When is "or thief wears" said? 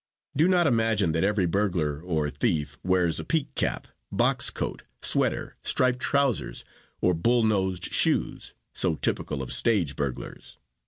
2.01-3.19